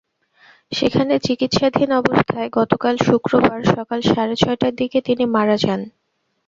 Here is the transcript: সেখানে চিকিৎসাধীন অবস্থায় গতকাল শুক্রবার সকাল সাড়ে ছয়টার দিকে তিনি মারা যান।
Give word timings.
সেখানে 0.71 1.13
চিকিৎসাধীন 1.25 1.89
অবস্থায় 2.01 2.49
গতকাল 2.57 2.95
শুক্রবার 3.07 3.59
সকাল 3.71 3.99
সাড়ে 4.05 4.35
ছয়টার 4.35 4.73
দিকে 4.75 4.99
তিনি 5.07 5.23
মারা 5.35 5.55
যান। 5.63 5.81